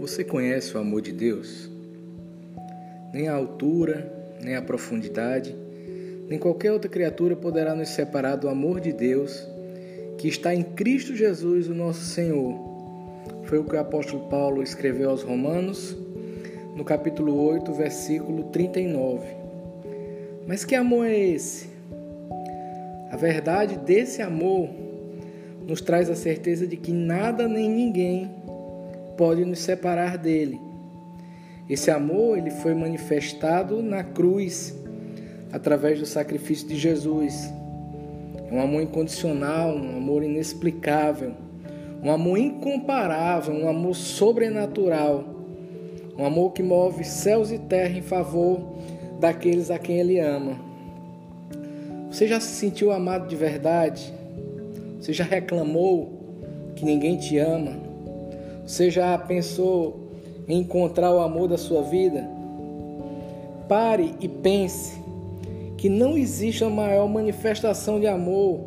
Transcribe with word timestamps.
Você 0.00 0.24
conhece 0.24 0.74
o 0.74 0.80
amor 0.80 1.02
de 1.02 1.12
Deus? 1.12 1.68
Nem 3.12 3.28
a 3.28 3.34
altura, 3.34 4.10
nem 4.42 4.56
a 4.56 4.62
profundidade, 4.62 5.54
nem 6.26 6.38
qualquer 6.38 6.72
outra 6.72 6.90
criatura 6.90 7.36
poderá 7.36 7.74
nos 7.74 7.90
separar 7.90 8.36
do 8.36 8.48
amor 8.48 8.80
de 8.80 8.94
Deus 8.94 9.46
que 10.16 10.26
está 10.26 10.54
em 10.54 10.62
Cristo 10.62 11.14
Jesus, 11.14 11.68
o 11.68 11.74
nosso 11.74 12.00
Senhor. 12.00 12.58
Foi 13.44 13.58
o 13.58 13.64
que 13.64 13.76
o 13.76 13.78
apóstolo 13.78 14.26
Paulo 14.30 14.62
escreveu 14.62 15.10
aos 15.10 15.22
Romanos, 15.22 15.94
no 16.74 16.82
capítulo 16.82 17.38
8, 17.38 17.70
versículo 17.74 18.44
39. 18.44 19.26
Mas 20.46 20.64
que 20.64 20.74
amor 20.74 21.04
é 21.04 21.18
esse? 21.18 21.68
A 23.10 23.18
verdade 23.18 23.76
desse 23.76 24.22
amor 24.22 24.70
nos 25.68 25.82
traz 25.82 26.08
a 26.08 26.16
certeza 26.16 26.66
de 26.66 26.78
que 26.78 26.90
nada 26.90 27.46
nem 27.46 27.68
ninguém 27.68 28.40
pode 29.20 29.44
nos 29.44 29.58
separar 29.58 30.16
dele. 30.16 30.58
Esse 31.68 31.90
amor 31.90 32.38
ele 32.38 32.50
foi 32.50 32.72
manifestado 32.74 33.82
na 33.82 34.02
cruz 34.02 34.74
através 35.52 35.98
do 35.98 36.06
sacrifício 36.06 36.66
de 36.66 36.74
Jesus. 36.78 37.52
É 38.50 38.54
um 38.54 38.62
amor 38.62 38.80
incondicional, 38.80 39.76
um 39.76 39.98
amor 39.98 40.22
inexplicável, 40.22 41.34
um 42.02 42.10
amor 42.10 42.38
incomparável, 42.38 43.52
um 43.52 43.68
amor 43.68 43.94
sobrenatural, 43.94 45.22
um 46.16 46.24
amor 46.24 46.52
que 46.52 46.62
move 46.62 47.04
céus 47.04 47.52
e 47.52 47.58
terra 47.58 47.98
em 47.98 48.02
favor 48.02 48.78
daqueles 49.20 49.70
a 49.70 49.78
quem 49.78 49.98
ele 49.98 50.18
ama. 50.18 50.58
Você 52.10 52.26
já 52.26 52.40
se 52.40 52.54
sentiu 52.54 52.90
amado 52.90 53.28
de 53.28 53.36
verdade? 53.36 54.14
Você 54.98 55.12
já 55.12 55.24
reclamou 55.24 56.72
que 56.74 56.86
ninguém 56.86 57.18
te 57.18 57.36
ama? 57.36 57.89
Você 58.70 58.88
já 58.88 59.18
pensou 59.18 60.12
em 60.46 60.60
encontrar 60.60 61.12
o 61.12 61.18
amor 61.18 61.48
da 61.48 61.58
sua 61.58 61.82
vida? 61.82 62.30
Pare 63.68 64.14
e 64.20 64.28
pense 64.28 65.02
que 65.76 65.88
não 65.88 66.16
existe 66.16 66.62
uma 66.62 66.84
maior 66.84 67.08
manifestação 67.08 67.98
de 67.98 68.06
amor 68.06 68.60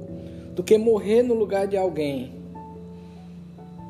do 0.54 0.62
que 0.62 0.78
morrer 0.78 1.24
no 1.24 1.34
lugar 1.34 1.68
de 1.68 1.78
alguém. 1.78 2.34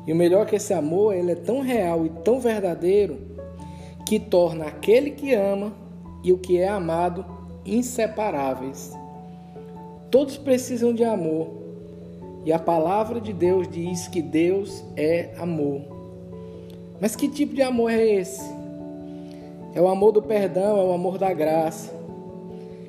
E 0.06 0.12
o 0.12 0.14
melhor 0.14 0.42
é 0.42 0.50
que 0.50 0.54
esse 0.54 0.72
amor, 0.72 1.16
ele 1.16 1.32
é 1.32 1.34
tão 1.34 1.62
real 1.62 2.06
e 2.06 2.08
tão 2.22 2.38
verdadeiro 2.38 3.18
que 4.06 4.20
torna 4.20 4.66
aquele 4.66 5.10
que 5.10 5.34
ama 5.34 5.72
e 6.22 6.32
o 6.32 6.38
que 6.38 6.58
é 6.58 6.68
amado 6.68 7.26
inseparáveis. 7.66 8.96
Todos 10.12 10.38
precisam 10.38 10.94
de 10.94 11.02
amor. 11.02 11.48
E 12.44 12.52
a 12.52 12.58
palavra 12.60 13.20
de 13.20 13.32
Deus 13.32 13.66
diz 13.66 14.06
que 14.06 14.22
Deus 14.22 14.84
é 14.96 15.34
amor. 15.38 15.93
Mas 17.00 17.16
que 17.16 17.28
tipo 17.28 17.54
de 17.54 17.62
amor 17.62 17.90
é 17.90 18.04
esse? 18.04 18.42
É 19.74 19.80
o 19.80 19.88
amor 19.88 20.12
do 20.12 20.22
perdão, 20.22 20.78
é 20.78 20.84
o 20.84 20.92
amor 20.92 21.18
da 21.18 21.32
graça, 21.32 21.92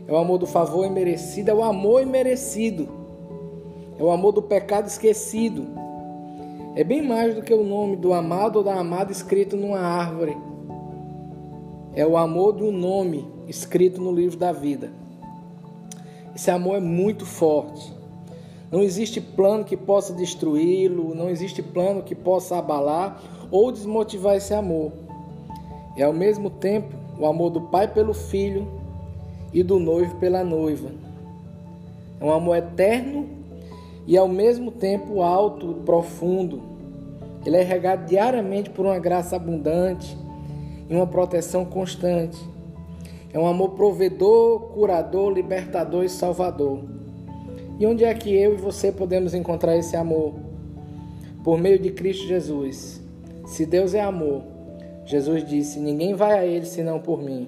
é 0.08 0.12
o 0.12 0.18
amor 0.18 0.38
do 0.38 0.46
favor 0.46 0.86
imerecido, 0.86 1.50
é 1.50 1.54
o 1.54 1.64
amor 1.64 2.04
imerecido, 2.04 2.88
é 3.98 4.04
o 4.04 4.12
amor 4.12 4.32
do 4.32 4.42
pecado 4.42 4.88
esquecido. 4.88 5.68
É 6.76 6.84
bem 6.84 7.02
mais 7.02 7.34
do 7.34 7.42
que 7.42 7.54
o 7.54 7.64
nome 7.64 7.96
do 7.96 8.14
amado 8.14 8.58
ou 8.58 8.64
da 8.64 8.76
amada 8.76 9.12
escrito 9.12 9.56
numa 9.56 9.80
árvore. 9.80 10.38
É 11.96 12.06
o 12.06 12.18
amor 12.18 12.52
do 12.52 12.72
nome 12.72 13.26
escrito 13.48 14.02
no 14.02 14.12
livro 14.12 14.38
da 14.38 14.52
vida. 14.52 14.92
Esse 16.36 16.52
amor 16.52 16.76
é 16.76 16.82
muito 16.82 17.26
forte. 17.26 17.95
Não 18.76 18.84
existe 18.84 19.22
plano 19.22 19.64
que 19.64 19.78
possa 19.78 20.12
destruí-lo, 20.12 21.16
não 21.16 21.30
existe 21.30 21.64
plano 21.64 22.04
que 22.04 22.14
possa 22.14 22.58
abalar 22.58 23.22
ou 23.50 23.72
desmotivar 23.72 24.36
esse 24.36 24.54
amor. 24.54 24.92
É 25.96 26.04
ao 26.04 26.12
mesmo 26.12 26.50
tempo 26.50 26.94
o 27.18 27.26
amor 27.26 27.52
do 27.52 27.62
pai 27.62 27.88
pelo 27.88 28.14
filho 28.14 28.68
e 29.54 29.64
do 29.64 29.80
noivo 29.80 30.16
pela 30.16 30.44
noiva. 30.44 30.90
É 32.20 32.26
um 32.26 32.34
amor 32.34 32.58
eterno 32.58 33.30
e 34.06 34.18
ao 34.18 34.28
mesmo 34.28 34.72
tempo 34.72 35.22
alto 35.22 35.76
profundo. 35.86 36.62
Ele 37.46 37.56
é 37.56 37.64
regado 37.64 38.06
diariamente 38.06 38.70
por 38.70 38.86
uma 38.86 39.00
graça 39.00 39.38
abundante 39.38 40.18
e 40.90 40.94
uma 40.94 41.08
proteção 41.08 41.64
constante. 41.64 42.38
É 43.32 43.40
um 43.40 43.48
amor 43.48 43.70
provedor, 43.70 44.60
curador, 44.74 45.32
libertador 45.32 46.04
e 46.04 46.10
salvador. 46.10 47.05
E 47.80 47.86
onde 47.86 48.04
é 48.04 48.14
que 48.14 48.34
eu 48.34 48.54
e 48.54 48.58
você 48.58 48.92
podemos 48.92 49.34
encontrar 49.34 49.76
esse 49.78 49.96
amor? 49.96 50.34
Por 51.44 51.58
meio 51.58 51.78
de 51.78 51.92
Cristo 51.92 52.26
Jesus. 52.26 53.02
Se 53.46 53.66
Deus 53.66 53.94
é 53.94 54.02
amor, 54.02 54.44
Jesus 55.06 55.46
disse: 55.46 55.80
Ninguém 55.80 56.14
vai 56.14 56.40
a 56.40 56.46
Ele 56.46 56.66
senão 56.66 57.00
por 57.00 57.22
mim. 57.22 57.48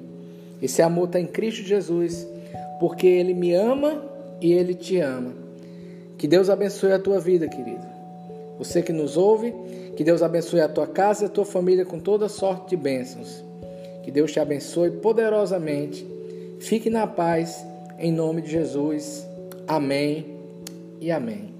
Esse 0.61 0.81
amor 0.81 1.05
está 1.05 1.19
em 1.19 1.25
Cristo 1.25 1.63
Jesus, 1.63 2.27
porque 2.79 3.07
Ele 3.07 3.33
me 3.33 3.53
ama 3.53 4.03
e 4.41 4.51
Ele 4.51 4.73
te 4.73 4.99
ama. 4.99 5.33
Que 6.17 6.27
Deus 6.27 6.49
abençoe 6.49 6.91
a 6.91 6.99
tua 6.99 7.19
vida, 7.19 7.47
querido. 7.47 7.85
Você 8.57 8.81
que 8.81 8.91
nos 8.91 9.17
ouve, 9.17 9.53
que 9.95 10.03
Deus 10.03 10.21
abençoe 10.21 10.61
a 10.61 10.67
tua 10.67 10.87
casa 10.87 11.23
e 11.23 11.27
a 11.27 11.29
tua 11.29 11.45
família 11.45 11.85
com 11.85 11.99
toda 11.99 12.27
sorte 12.27 12.71
de 12.71 12.75
bênçãos. 12.75 13.43
Que 14.03 14.11
Deus 14.11 14.31
te 14.31 14.39
abençoe 14.39 14.91
poderosamente. 14.91 16.05
Fique 16.59 16.89
na 16.89 17.05
paz, 17.05 17.65
em 17.99 18.11
nome 18.11 18.41
de 18.41 18.51
Jesus. 18.51 19.27
Amém 19.67 20.25
e 21.01 21.11
amém. 21.11 21.53